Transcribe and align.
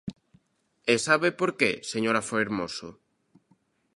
E 0.93 0.95
¿sabe 1.07 1.29
por 1.39 1.49
que, 1.59 1.71
señora 1.91 2.25
Fermoso? 2.29 2.89